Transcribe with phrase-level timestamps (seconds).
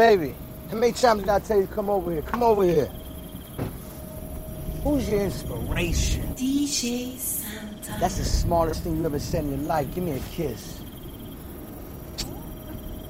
[0.00, 0.34] baby,
[0.70, 2.22] how many times did I tell you to come over here?
[2.22, 2.86] Come over here.
[4.82, 6.34] Who's your inspiration?
[6.36, 8.00] DJ Santa.
[8.00, 9.94] That's the smartest thing you ever said in your life.
[9.94, 10.80] Give me a kiss.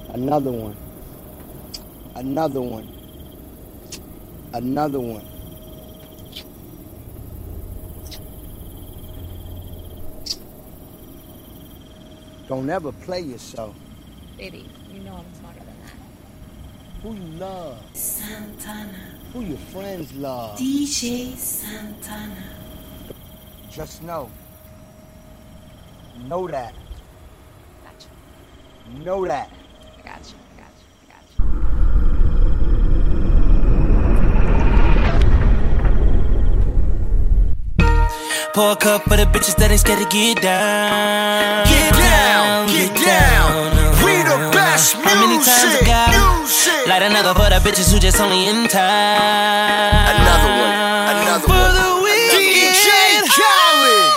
[0.09, 0.75] Another one.
[2.15, 2.89] Another one.
[4.51, 5.25] Another one.
[12.49, 13.77] Don't ever play yourself.
[14.37, 15.93] Baby, you know I'm smarter than that.
[17.03, 17.77] Who you love?
[17.93, 18.93] Santana.
[19.33, 20.59] Who your friends love?
[20.59, 22.43] DJ Santana.
[23.71, 24.29] Just know.
[26.27, 26.75] Know that.
[27.83, 28.07] Gotcha.
[29.03, 29.49] Know that.
[29.97, 30.37] I got you.
[30.45, 30.85] I got you.
[31.01, 31.25] I got
[38.45, 38.51] you.
[38.53, 41.65] Pour a cup for the bitches that ain't scared to get down.
[41.65, 43.55] Get down, get down.
[43.55, 43.60] We
[44.81, 46.87] best How many times I got music.
[46.87, 50.09] Light another for the bitches who just only in time.
[50.09, 50.75] Another one,
[51.13, 51.73] another for one.
[51.77, 52.73] the weekend.
[52.73, 52.89] DJ
[53.37, 54.09] Khaled.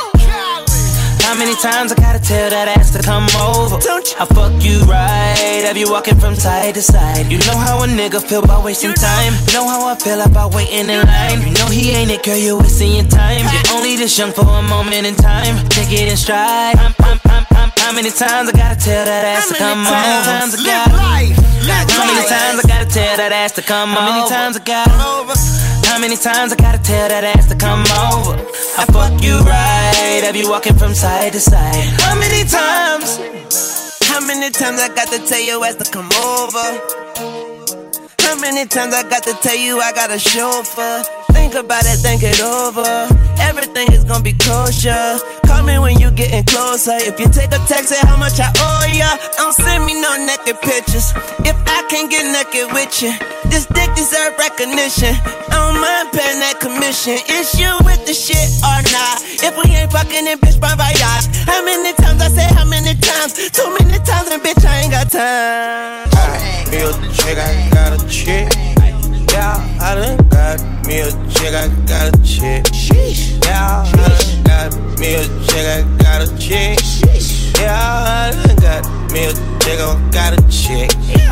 [1.25, 3.79] How many times I gotta tell that ass to come over?
[3.81, 4.17] Don't you?
[4.19, 7.31] I fuck you right, have you walking from side to side.
[7.31, 9.35] You know how a nigga feel about wasting time.
[9.49, 11.41] You know how I feel about waiting in line.
[11.43, 13.45] You know he ain't it, girl, you're wasting your time.
[13.53, 15.57] You're only this young for a moment in time.
[15.69, 16.77] Take it in stride.
[16.79, 20.29] I'm, I'm, I'm, I'm, how many times I gotta tell that ass to come over?
[20.29, 21.33] Times I gotta life.
[21.65, 24.93] How many times I gotta tell that ass to come How many times I gotta
[25.89, 27.81] How many times I gotta tell that ass to come
[28.13, 28.37] over?
[28.77, 31.89] I fuck you right, have you walking from side to side?
[32.05, 33.17] How many times?
[34.05, 36.67] How many times I got to tell your ass to come over?
[38.21, 41.24] How many times I got to tell you I got a chauffeur?
[41.55, 42.83] Think about it, think it over.
[43.39, 45.23] Everything is gonna be kosher.
[45.47, 46.99] Call me when you getting closer.
[46.99, 49.15] If you take a text, say how much I owe ya.
[49.39, 51.15] Don't send me no naked pictures.
[51.47, 53.15] If I can't get naked with you,
[53.55, 55.15] this dick deserve recognition.
[55.47, 57.23] I don't mind paying that commission.
[57.31, 59.23] Is you with the shit or not?
[59.23, 61.31] If we ain't fucking in bitch, bon voyage.
[61.47, 63.31] How many times I say how many times?
[63.55, 66.11] Too many times and bitch, I ain't got time.
[66.75, 68.74] Me a chick, I got a chick.
[69.35, 72.67] Yeah, I done got me a chick, I got a chick.
[73.43, 76.79] Yeah, I done got me a chick, I got a chick.
[77.59, 81.24] Yeah, I done got me a chick, I got a chick.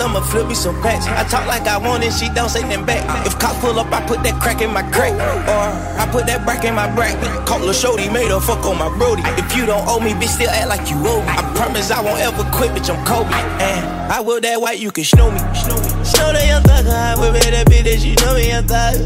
[0.00, 1.06] I'ma flip me some packs.
[1.06, 3.04] I talk like I want it, she don't say nothing back.
[3.26, 5.12] If cop pull up, I put that crack in my crack.
[5.12, 5.66] Or
[6.00, 7.14] I put that brack in my brack.
[7.46, 9.22] Call Lil Shorty, made her fuck on my brody.
[9.36, 11.28] If you don't owe me, bitch, still act like you owe me.
[11.28, 13.30] I promise I won't ever quit, bitch, I'm Kobe.
[13.30, 15.38] And I will that white, you can snow me.
[15.54, 19.04] Snow that young thug, I will be that bitch that you know me, young thug.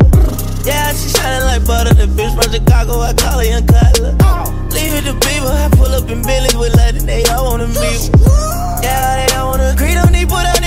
[0.65, 1.93] Yeah, she shining like butter.
[1.93, 4.17] The bitch from Chicago, I call her young Cutler.
[4.73, 8.11] Leave it to people, I pull up in Billy's with Latin, they all wanna meet.
[8.83, 10.61] Yeah, they all wanna agree, don't need put out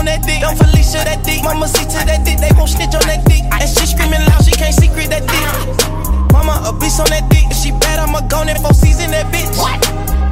[0.00, 0.40] on that dick.
[0.40, 3.44] Don't Felicia that dick, mama see to that dick, they won't snitch on that dick.
[3.44, 6.32] And she screaming loud, she can't secret that dick.
[6.32, 9.28] Mama a beast on that dick, if she bad, I'ma go in for season that
[9.28, 9.52] bitch.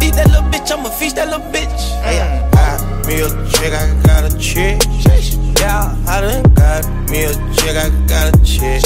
[0.01, 1.69] Eat that little bitch, I'ma feast that little bitch.
[2.01, 2.17] Mm.
[2.17, 2.49] Yeah.
[2.57, 4.81] Got me a chick, I got a chick.
[5.61, 8.81] Yeah, I done got me a chick, I got a chick.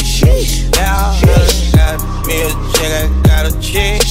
[0.75, 4.03] Yeah, I done got me a chick, I got a chick.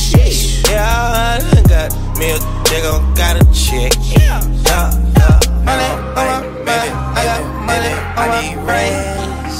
[0.72, 3.92] Yeah, I done got me a chick, I got a chick.
[4.16, 5.11] Yeah,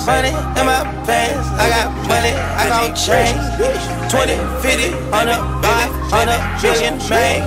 [0.06, 3.38] Money in my pants, I got money, I got change.
[4.10, 7.42] 20, 50, on a million, on a million, man.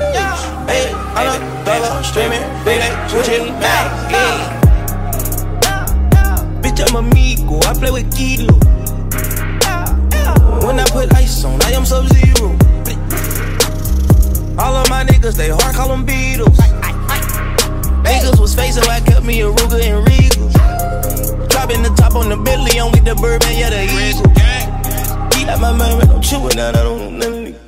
[0.69, 3.91] Hey, on a double, streaming, baby, switching back.
[6.63, 8.55] Bitch, I'm a amigo, I play with Kilo.
[10.65, 12.57] When I put ice on, I am sub zero.
[14.59, 16.57] All of my niggas, they hard, call them Beatles.
[18.05, 20.14] Niggas was so I kept me a Ruger and Regal.
[22.15, 24.23] Top on the Bentley, on with the bourbon, yeah, the Eagle.
[25.35, 27.59] Eat out my mind, I'm chewing out, I don't know none of these.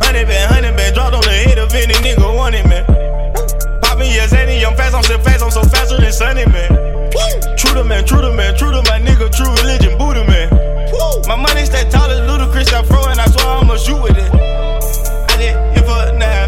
[0.00, 2.80] Honey band, honey band, dropped on the head of any nigga want it, man.
[3.84, 7.12] Poppin' yes, any, I'm fast, I'm so fast, I'm so faster than Sunny, man.
[7.60, 10.48] True to man, true to man, true to my nigga, true religion, Buddha, man.
[11.28, 14.32] My money stay tall as ludicrous, I throw and I swear I'ma shoot with it.
[14.32, 16.43] I did it for nine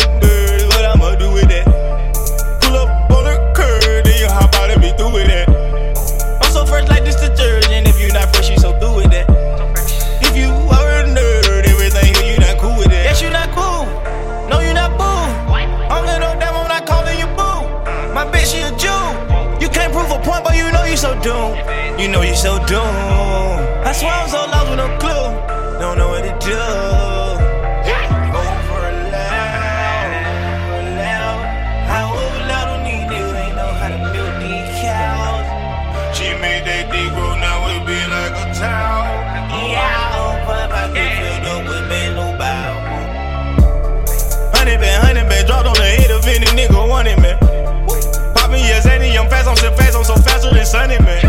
[50.66, 51.22] Sunny man.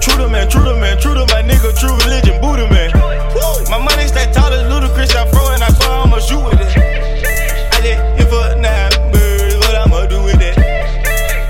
[0.00, 2.90] True to man, true to man, true to my nigga, true religion, Buddha man.
[3.68, 6.72] My money stack tall as ludicrous, I throw and I call, I'ma shoot with it.
[6.72, 10.56] I just hit for nine birds, what I'ma do with that?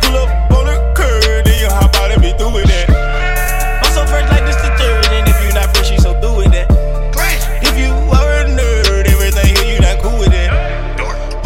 [0.03, 2.91] Pull up on the curb, then you hop out and be through with that.
[2.91, 6.67] I'm so fresh like this detergent, if you not fresh, you so through with that.
[7.63, 10.51] If you are a nerd, everything here you not cool with it.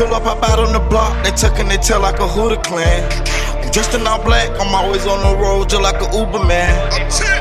[0.00, 3.04] Pull up, hop out on the block, they tucking their tail like a Hooter clan.
[3.70, 6.75] I'm dressed in all black, I'm always on the road just like a Uber man.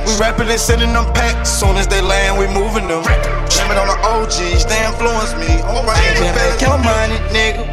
[0.06, 3.02] We rapping and sending them packs, soon as they land, we moving them.
[3.02, 5.50] Blame it on the OGs, they influence me.
[5.66, 6.22] Oh, Alright, uh-uh.
[6.22, 7.66] just make your money, nigga.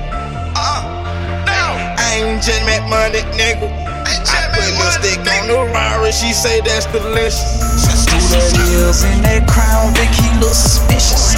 [0.57, 3.69] I ain't just make money, nigga.
[3.69, 7.61] I put lipstick on the Rari, she say that's delicious.
[8.09, 11.37] Who that is in that crown, think he look suspicious.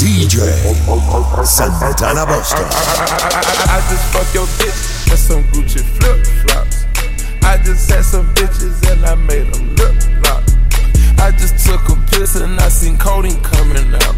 [0.00, 0.40] DJ
[1.44, 2.64] Santana Boston.
[3.68, 6.86] I just fuck your bitch with some Gucci flip flops.
[7.44, 9.92] I just had some bitches and I made them lip
[10.24, 10.42] lock.
[11.20, 14.16] I just took a piss and I seen codeine coming out.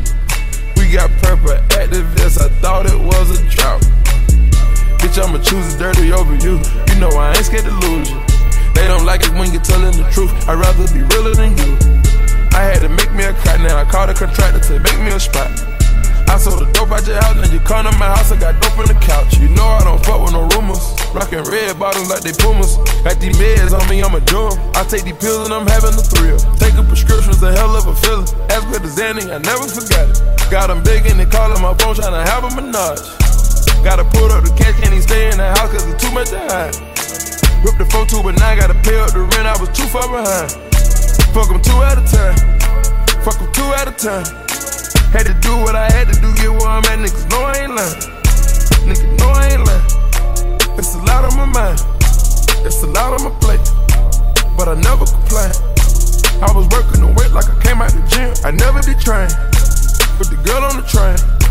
[0.77, 3.83] We got purple activists, I thought it was a drought.
[5.03, 6.63] Bitch, I'ma choose dirty over you.
[6.95, 8.23] You know I ain't scared to lose you.
[8.75, 10.31] They don't like it when you're telling the truth.
[10.49, 11.75] I'd rather be realer than you.
[12.55, 15.09] I had to make me a cut, now I called a contractor to make me
[15.11, 15.72] a spot.
[16.33, 18.57] I sold the dope out your house, now you come to my house, I got
[18.57, 19.37] dope on the couch.
[19.37, 20.81] You know I don't fuck with no rumors.
[21.13, 22.81] Rockin' red bottoms like they pumas.
[23.05, 24.57] Got these meds on me, I'ma do 'em.
[24.73, 26.41] I take these pills and I'm having a thrill.
[26.57, 28.25] Taking prescriptions, a hell of a feeling.
[28.49, 30.25] As good as Zanny, I never forgot it.
[30.49, 33.05] Got 'em begging and they calling my phone, tryna have a menage.
[33.85, 36.33] Gotta pull up the cash, can't even stay in the house cause it's too much
[36.33, 36.73] to hide.
[37.61, 39.85] Whip the phone too, but now I gotta pay up the rent, I was too
[39.93, 40.49] far behind.
[41.37, 42.37] Fuck Fuck 'em two at a time.
[43.21, 44.42] Fuck Fuck 'em two at a time.
[45.13, 46.99] Had to do what I had to do, get where I'm at.
[46.99, 48.01] Niggas know I ain't lying.
[48.89, 50.79] Niggas know I ain't lying.
[50.79, 51.79] It's a lot on my mind.
[52.65, 53.61] It's a lot on my plate.
[54.57, 55.53] But I never complain.
[56.41, 58.33] I was working the weight like I came out the gym.
[58.43, 59.37] I never be trained.
[60.17, 61.42] Put the girl on the train.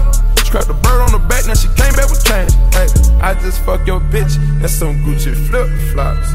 [0.52, 2.52] Scrap the bird on the back, now she came back with change.
[2.76, 6.34] Hey, I just fuck your bitch and some Gucci flip flops.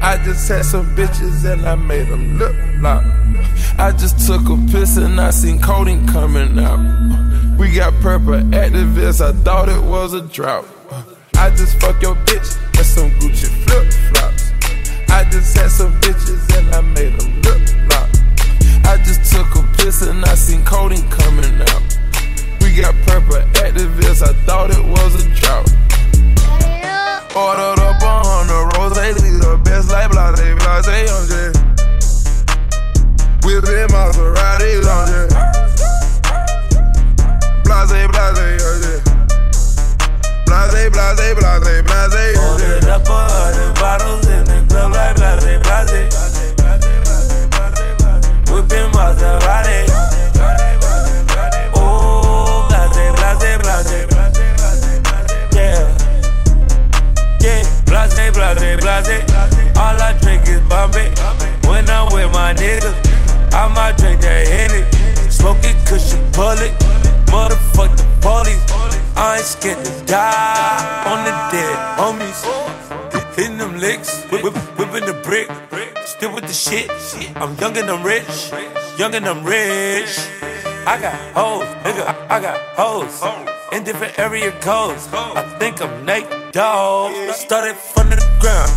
[0.00, 3.04] I just had some bitches and I made them lip lock.
[3.78, 6.80] I just took a piss and I seen codeine coming out.
[7.58, 10.64] We got purple activists, I thought it was a drought.
[11.34, 14.52] I just fuck your bitch and some Gucci flip flops.
[15.10, 17.60] I just had some bitches and I made them lip
[17.90, 18.08] lock.
[18.86, 21.99] I just took a piss and I seen codeine coming out.
[22.70, 25.66] We got purple activists, I thought it was a drought.
[27.34, 31.58] Ordered up a hundred rose, leave the best like blase, blase, on jet.
[33.42, 35.34] Whipping Maseratis on jet.
[37.66, 39.02] Blase, blase, on jet.
[40.46, 42.19] Blase, blase, blase, blase,
[76.70, 77.36] shit.
[77.36, 78.52] I'm young and I'm rich.
[78.96, 80.18] Young and I'm rich.
[80.86, 82.30] I got hoes, nigga.
[82.30, 83.22] I, got hoes
[83.72, 85.08] in different area codes.
[85.12, 87.12] I think I'm Nate Dogg.
[87.34, 88.70] Started from the ground.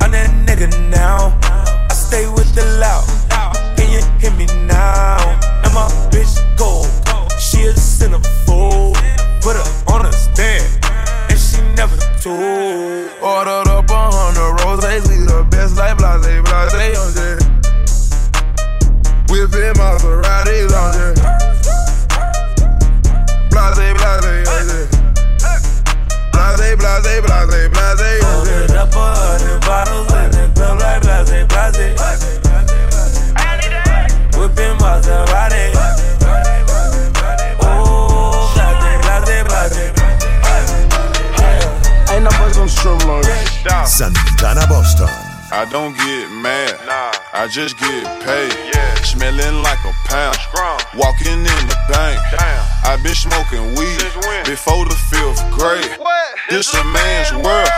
[0.00, 1.36] I'm that nigga now.
[1.42, 3.04] I stay with the loud.
[3.76, 5.18] Can you hear me now?
[5.64, 6.86] And my bitch gold.
[7.40, 8.94] She a centerfold.
[9.42, 10.84] Put her on a stand.
[11.30, 13.10] And she never told.
[13.22, 17.23] Ordered up a hundred roses, leave the best like blase, blase,
[19.48, 19.52] jet.
[19.52, 21.14] Whipping Maseratis on jet.
[23.50, 24.88] Blase, blase, on jet.
[26.32, 28.22] Blase, blase, blase, blase, on jet.
[28.24, 31.94] Ordered up a hundred bottles in the club like blase, blase.
[34.36, 35.64] Whipping Maserati.
[37.60, 39.92] Oh, blase, blase, blase.
[42.10, 45.08] Ain't no boys gon' strip like Santana Boston.
[45.52, 46.12] I don't get mad.
[46.12, 46.13] I
[47.54, 48.50] just get paid.
[48.74, 48.94] Yeah.
[49.06, 50.34] Smelling like a pound.
[50.98, 52.18] Walking in the bank.
[52.82, 54.02] i been smoking weed
[54.42, 55.86] before the fifth grade.
[56.50, 57.70] This a man's world.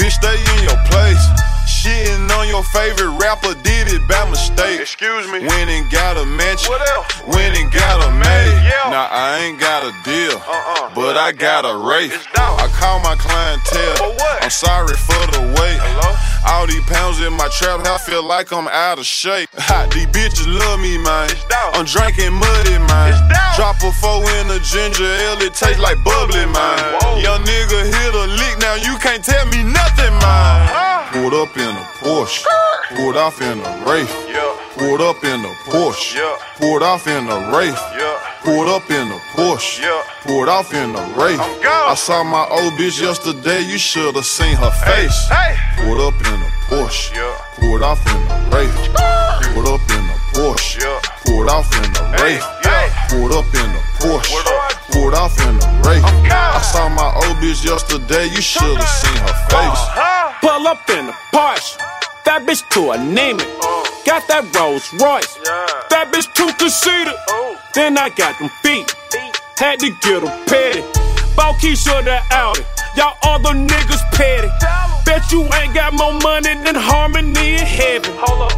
[0.00, 1.20] Bitch, stay in your place.
[1.68, 4.80] Shitting on your favorite rapper did it by mistake.
[4.80, 5.40] Excuse me.
[5.44, 6.72] Went and got a mansion.
[6.72, 7.20] What else?
[7.36, 8.56] Went and got a maid.
[8.64, 8.88] Yeah.
[8.88, 10.94] Now I ain't got a deal, Uh-uh.
[10.94, 12.16] but I got a race.
[12.36, 14.16] I call my clientele.
[14.16, 14.44] What?
[14.44, 15.76] I'm sorry for the wait.
[15.76, 16.29] Hello?
[16.46, 19.48] All these pounds in my trap, I feel like I'm out of shape.
[19.56, 21.28] Ha, these bitches love me, man.
[21.74, 23.12] I'm drinking muddy, man.
[23.56, 26.76] Drop a four in a ginger ale, it tastes like bubbly, man.
[27.20, 30.68] Young nigga hit a lick, now you can't tell me nothing, man.
[30.68, 31.12] Huh?
[31.12, 32.44] Pulled up in a Porsche,
[32.96, 34.14] pulled off in a Wraith.
[34.80, 34.86] Yeah.
[34.88, 36.36] Pulled up in a Porsche, Yeah.
[36.58, 37.78] pulled off in a Wraith.
[37.98, 38.14] Yeah.
[38.44, 40.02] Pulled up in a Porsche, Yeah.
[40.24, 41.40] pulled off in a Wraith.
[41.40, 41.90] I'm gone.
[41.90, 45.28] I saw my old bitch yesterday, you should've seen her face.
[45.28, 45.56] Hey.
[45.76, 47.34] Pulled up in a Porsche, Yeah.
[47.60, 48.76] pulled off in a Wraith.
[49.54, 51.00] Pulled up in a Porsche, Yeah.
[51.26, 52.44] pulled off in a Wraith.
[52.62, 52.88] Hey.
[53.10, 54.90] Pulled up in a Porsche, What up?
[54.92, 56.04] pulled off in a Wraith.
[56.04, 56.54] I'm gone.
[56.56, 59.82] I saw my old bitch yesterday, you should've seen her face.
[59.92, 60.32] Huh?
[60.40, 61.76] Pull up in a Porsche.
[62.24, 63.48] That bitch to a name it.
[64.06, 65.36] Got that Rolls Royce.
[65.44, 65.66] Yeah.
[65.90, 67.14] That bitch too conceited.
[67.28, 67.60] Oh.
[67.74, 68.90] Then I got them feet.
[69.56, 70.80] Had to get her petty.
[71.36, 72.64] Bought Keisha the Audi.
[72.96, 74.48] Y'all other niggas petty.
[75.04, 78.12] Bet you ain't got more money than Harmony in heaven.
[78.16, 78.56] Hold up.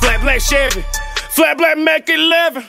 [0.00, 0.84] Flat black Chevy.
[1.30, 2.62] Flat black Mac 11.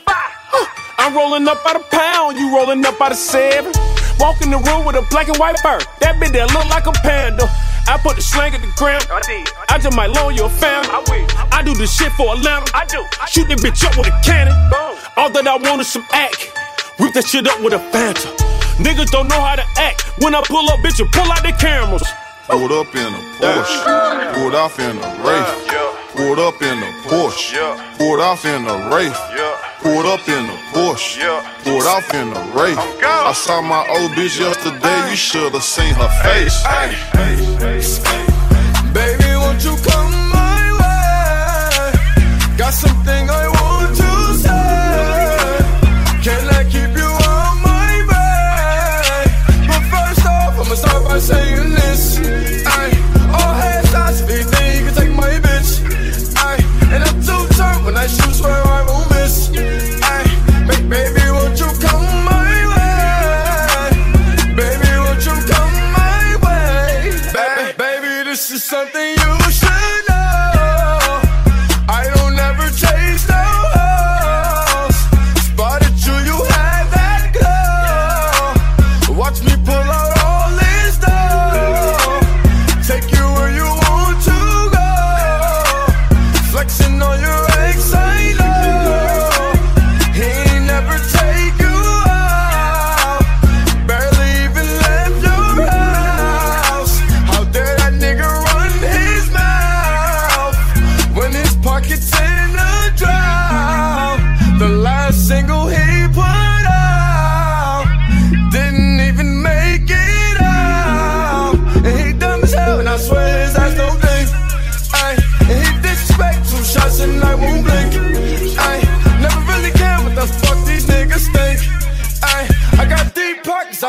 [0.98, 3.72] I'm rolling up out a pound, you rolling up out a seven.
[4.20, 5.80] Walk in the room with a black and white fur.
[6.00, 7.46] That bitch that look like a panda.
[7.88, 9.06] I put the slang at the ground.
[9.12, 9.48] I did.
[9.70, 10.90] I just might loan you a family.
[10.90, 11.26] I will.
[11.54, 12.66] I do this shit for Atlanta.
[12.74, 13.02] I do.
[13.30, 14.54] Shoot that bitch up with a cannon.
[15.18, 16.52] All that I want is some act.
[17.00, 18.30] Whip that shit up with a Fanta.
[18.82, 20.04] Niggas don't know how to act.
[20.20, 22.04] When I pull up, bitch, you pull out the cameras.
[22.48, 25.66] Pulled up in a Porsche, pulled off in a Wraith.
[25.66, 25.92] Yeah.
[26.16, 27.96] Pulled up in a Porsche, Yeah.
[27.98, 29.18] pulled off in a Wraith.
[29.86, 31.48] Pulled up in a Porsche, Yeah.
[31.64, 32.44] pulled off in a
[33.00, 33.28] gone.
[33.28, 36.66] I saw my old bitch yesterday, you should've seen her face.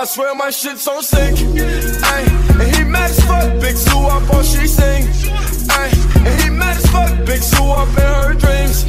[0.06, 1.36] Swear my shit's on sync.
[2.04, 2.24] Ay,
[2.60, 5.08] and he mad as fuck, big Sue up all she sing.
[5.70, 5.90] Ay,
[6.24, 8.84] and he mad as fuck, big Sue up in her dreams.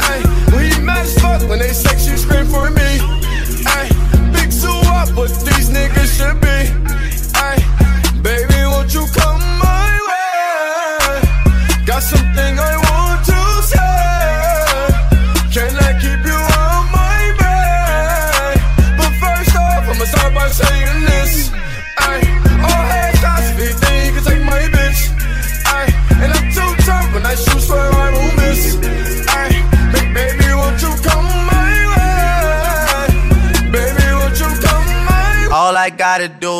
[0.00, 0.20] Ay,
[0.52, 2.31] when he mad as fuck when they sex, she scream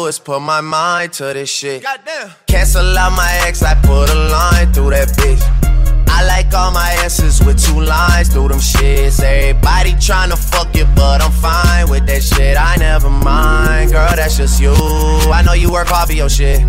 [0.03, 1.83] do is put my mind to this shit.
[1.83, 2.31] Goddamn.
[2.47, 5.43] Cancel out my ex, I put a line through that bitch.
[6.09, 9.23] I like all my S's with two lines through them shits.
[9.23, 12.57] Everybody tryna fuck you, but I'm fine with that shit.
[12.57, 14.75] I never mind, girl, that's just you.
[15.33, 16.61] I know you work hard for your shit.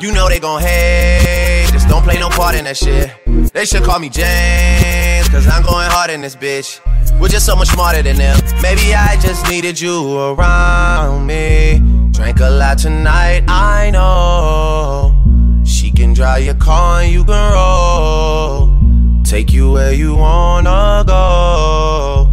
[0.00, 3.10] You know they gon' hate, just don't play no part in that shit.
[3.52, 6.80] They should call me James, cause I'm going hard in this bitch.
[7.20, 8.38] We're just so much smarter than them.
[8.62, 12.01] Maybe I just needed you around me.
[12.12, 15.14] Drank a lot tonight, I know.
[15.64, 19.22] She can drive your car and you can roll.
[19.24, 22.28] Take you where you wanna go.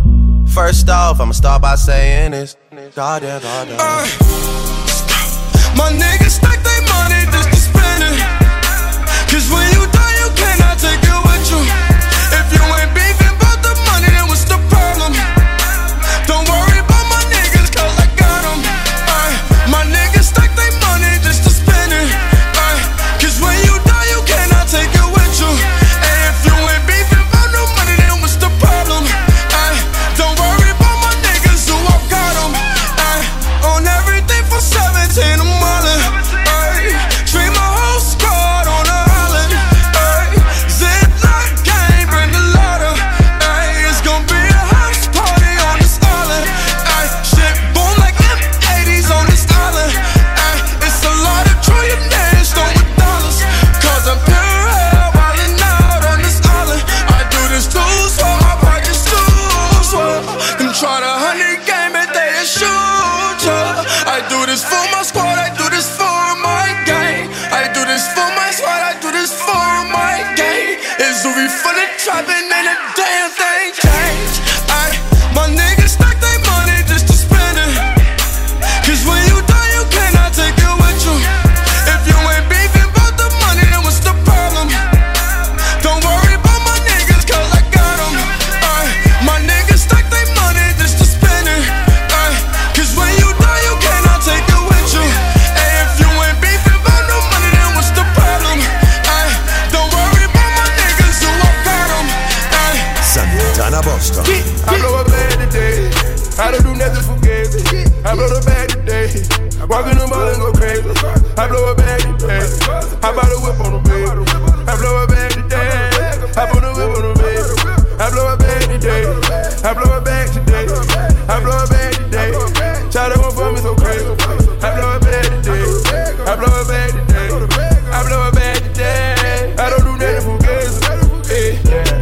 [0.48, 2.58] First off, I'ma start by saying this.
[2.94, 3.78] God, yeah, God, yeah.
[3.80, 4.06] Uh,
[5.78, 6.40] my niggas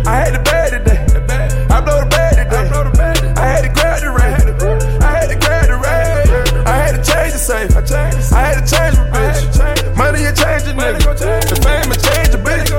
[0.07, 1.03] I had the bag today.
[1.67, 2.63] I blow the bag today.
[3.35, 4.39] I had to grab the rate.
[5.03, 6.63] I had to grab the rate.
[6.63, 7.75] I had to change the safe.
[7.75, 9.97] I had to change my bitch.
[9.99, 11.11] Money you change a nigga.
[11.51, 12.71] The fame will change a bitch.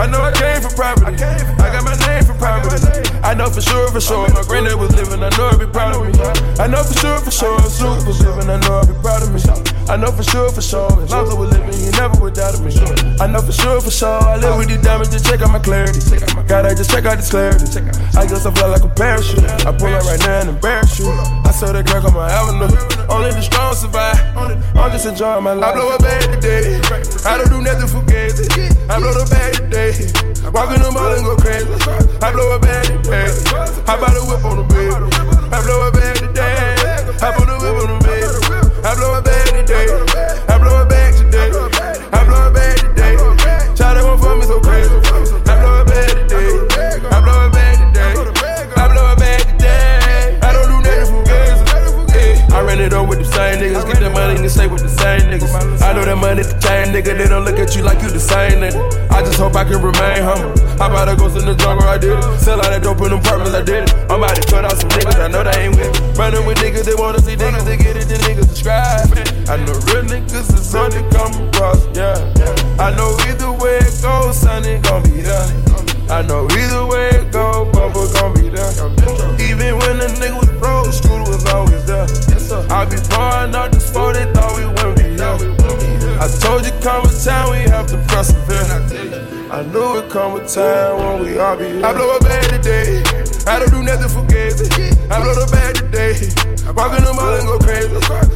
[0.00, 1.20] I know I came for property.
[1.20, 2.80] I got my name for property.
[3.20, 4.32] I know for sure, for sure.
[4.32, 5.22] My granddad was living.
[5.22, 6.16] I know he'd be proud of me.
[6.56, 7.60] I know for sure, for sure.
[7.68, 8.48] Snoop was living.
[8.48, 9.51] I know I'd be proud of me.
[9.92, 10.88] I know for sure, for sure.
[11.04, 12.72] If Lonzo was living, he never would doubt me.
[13.20, 14.24] I know for sure, for sure.
[14.24, 16.00] I live with these diamonds to check out my clarity.
[16.48, 17.60] Gotta just check out this clarity.
[18.16, 19.44] I guess I fly like a parachute.
[19.68, 21.12] I pull up right now and embarrass you.
[21.44, 22.72] I saw that crack on my avenue.
[23.12, 24.16] Only the strong survive.
[24.32, 25.76] I'm just enjoying my life.
[25.76, 26.80] I blow a bag today.
[27.28, 28.48] I don't do nothing for gazy.
[28.88, 29.92] I blow the bag today.
[30.56, 31.68] Walk in the mall and go crazy.
[32.24, 33.28] I blow a bag today.
[33.84, 35.52] I buy the whip on the bed.
[35.52, 36.80] I blow a bag today.
[37.20, 38.88] I put a whip on the bed.
[38.88, 39.31] I blow a bag
[53.32, 53.84] same niggas.
[53.88, 55.52] Get that money and stay with the same niggas.
[55.82, 57.16] I know that money the chain nigga.
[57.16, 58.80] They don't look at you like you the same nigga.
[59.10, 60.52] I just hope I can remain humble.
[60.76, 61.88] How about I go in the jungle?
[61.88, 62.24] I did it.
[62.40, 63.54] Sell all that dope in them apartments.
[63.54, 63.94] I did it.
[64.12, 65.18] I'm about to cut out some niggas.
[65.18, 66.12] I know they ain't with me.
[66.14, 66.84] Running with niggas.
[66.84, 67.64] They wanna see niggas.
[67.64, 68.06] They get it.
[68.08, 69.08] The niggas subscribe.
[69.48, 71.80] I know real niggas is on it come across.
[71.96, 72.16] Yeah.
[72.78, 75.81] I know either way it goes, son, it gon' be there.
[76.10, 78.72] I know either way it go, Bubba gon' be there.
[79.40, 82.06] Even when the nigga was broke, Scooter was always there.
[82.70, 86.18] I be pouring out this 40, thought we wouldn't be here.
[86.20, 88.62] I told you come a time we have to persevere.
[89.50, 91.84] I knew it come a time when we all be here.
[91.86, 93.02] I blow a bag today.
[93.46, 94.68] I don't do nothing for gazy.
[95.10, 96.14] I blow the bag today.
[96.76, 98.31] Walk in the mall and go crazy.